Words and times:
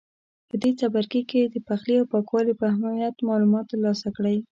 په 0.49 0.55
دې 0.61 0.71
څپرکي 0.79 1.21
کې 1.29 1.41
د 1.43 1.55
پخلي 1.67 1.95
او 1.99 2.09
پاکوالي 2.13 2.53
په 2.59 2.63
اهمیت 2.71 3.15
معلومات 3.29 3.65
ترلاسه 3.71 4.07
کړئ. 4.17 4.37